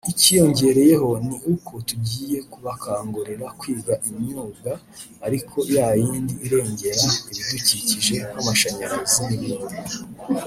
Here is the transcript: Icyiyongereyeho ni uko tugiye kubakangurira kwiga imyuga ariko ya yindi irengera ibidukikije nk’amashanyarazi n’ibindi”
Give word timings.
Icyiyongereyeho 0.11 1.09
ni 1.27 1.37
uko 1.53 1.73
tugiye 1.87 2.37
kubakangurira 2.51 3.45
kwiga 3.59 3.93
imyuga 4.09 4.71
ariko 5.25 5.57
ya 5.75 5.87
yindi 6.03 6.35
irengera 6.45 7.03
ibidukikije 7.31 8.15
nk’amashanyarazi 8.29 9.19
n’ibindi” 9.27 9.75